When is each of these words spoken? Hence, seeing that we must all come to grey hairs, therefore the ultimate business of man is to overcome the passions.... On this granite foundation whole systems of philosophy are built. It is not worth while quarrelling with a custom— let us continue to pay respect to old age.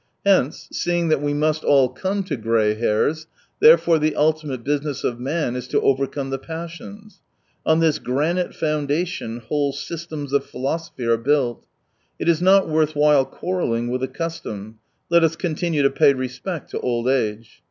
Hence, 0.25 0.67
seeing 0.71 1.09
that 1.09 1.21
we 1.21 1.31
must 1.31 1.63
all 1.63 1.87
come 1.87 2.23
to 2.23 2.35
grey 2.35 2.73
hairs, 2.73 3.27
therefore 3.59 3.99
the 3.99 4.15
ultimate 4.15 4.63
business 4.63 5.03
of 5.03 5.19
man 5.19 5.55
is 5.55 5.67
to 5.67 5.81
overcome 5.81 6.31
the 6.31 6.39
passions.... 6.39 7.21
On 7.67 7.81
this 7.81 7.99
granite 7.99 8.55
foundation 8.55 9.41
whole 9.41 9.71
systems 9.73 10.33
of 10.33 10.43
philosophy 10.43 11.05
are 11.05 11.17
built. 11.17 11.67
It 12.17 12.27
is 12.27 12.41
not 12.41 12.67
worth 12.67 12.95
while 12.95 13.25
quarrelling 13.25 13.91
with 13.91 14.01
a 14.01 14.07
custom— 14.07 14.79
let 15.11 15.23
us 15.23 15.35
continue 15.35 15.83
to 15.83 15.91
pay 15.91 16.15
respect 16.15 16.71
to 16.71 16.79
old 16.79 17.07
age. 17.07 17.59